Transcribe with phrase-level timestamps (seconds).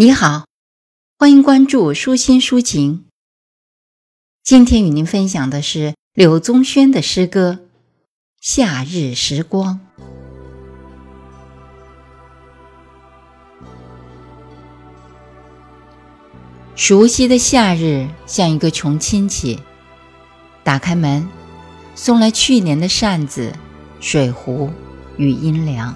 [0.00, 0.46] 你好，
[1.18, 3.04] 欢迎关注舒心抒情。
[4.42, 7.58] 今天与您分享的是柳宗轩的诗歌
[8.40, 9.78] 《夏日时光》。
[16.74, 19.60] 熟悉的夏日像一个穷亲戚，
[20.64, 21.28] 打开门，
[21.94, 23.54] 送来去年的扇子、
[24.00, 24.72] 水壶
[25.18, 25.94] 与阴凉。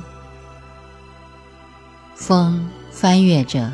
[2.14, 3.73] 风翻阅着。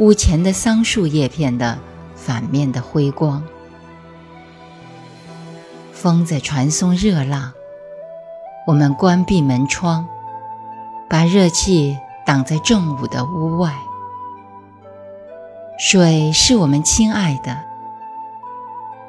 [0.00, 1.78] 屋前的桑树叶片的
[2.14, 3.42] 反面的辉光，
[5.92, 7.52] 风在传送热浪。
[8.66, 10.08] 我们关闭门窗，
[11.06, 13.74] 把热气挡在正午的屋外。
[15.78, 17.60] 水是我们亲爱的，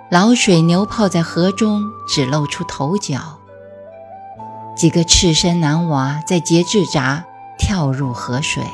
[0.09, 3.39] 老水牛泡在河中，只露出头角。
[4.75, 7.23] 几个赤身男娃在节制闸
[7.57, 8.65] 跳入河水。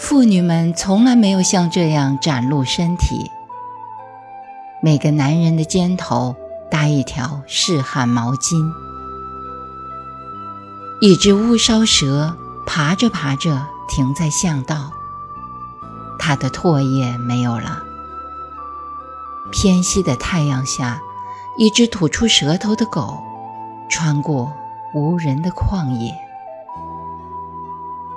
[0.00, 3.30] 妇女们从来没有像这样展露身体。
[4.82, 6.34] 每个男人的肩头
[6.70, 8.72] 搭一条湿汗毛巾。
[11.02, 12.34] 一只乌梢蛇
[12.66, 14.90] 爬着爬着停在巷道，
[16.18, 17.82] 它的唾液没有了。
[19.52, 20.98] 偏西的太阳下，
[21.58, 23.22] 一只吐出舌头的狗
[23.90, 24.50] 穿过
[24.94, 26.10] 无人的旷野。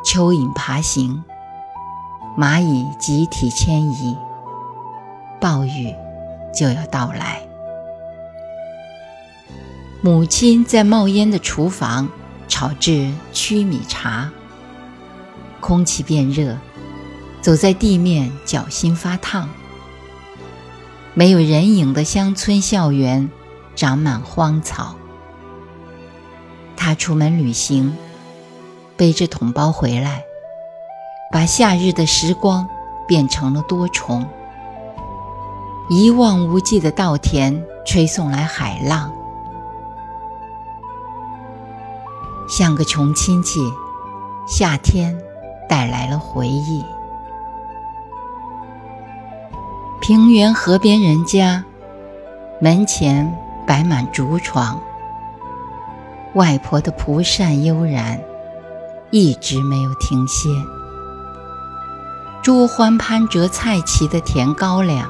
[0.05, 1.21] 蚯蚓爬行。
[2.35, 4.17] 蚂蚁集体迁移，
[5.39, 5.93] 暴雨
[6.51, 7.43] 就要到来。
[10.01, 12.09] 母亲在冒烟的厨房
[12.47, 14.31] 炒制曲米茶，
[15.59, 16.57] 空气变热，
[17.39, 19.47] 走在地面脚心发烫。
[21.13, 23.29] 没有人影的乡村校园
[23.75, 24.95] 长满荒草。
[26.75, 27.95] 他出门旅行，
[28.97, 30.23] 背着桶包回来。
[31.33, 32.69] 把夏日的时光
[33.07, 34.23] 变成了多重，
[35.89, 39.11] 一望无际的稻田吹送来海浪，
[42.47, 43.59] 像个穷亲戚。
[44.45, 45.17] 夏天
[45.69, 46.83] 带来了回忆。
[50.01, 51.63] 平原河边人家，
[52.59, 53.33] 门前
[53.65, 54.77] 摆满竹床，
[56.35, 58.19] 外婆的蒲扇悠然，
[59.11, 60.49] 一直没有停歇。
[62.43, 65.09] 朱欢攀折菜畦的甜高粱，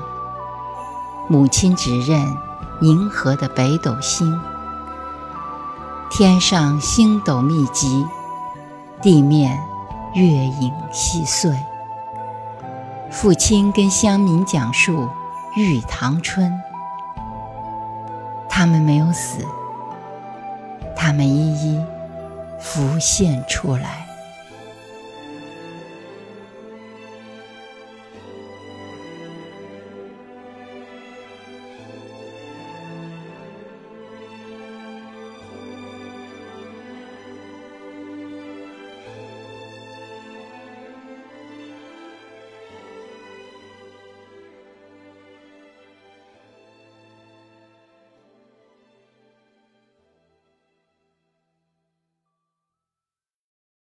[1.28, 2.38] 母亲指认
[2.82, 4.40] 银河的北斗星。
[6.12, 8.06] 天上星斗密集，
[9.02, 9.60] 地面
[10.14, 11.58] 月影细碎。
[13.10, 15.10] 父亲跟乡民讲述
[15.56, 16.54] 玉堂春，
[18.48, 19.44] 他们没有死，
[20.96, 21.84] 他们一一
[22.60, 24.03] 浮现出来。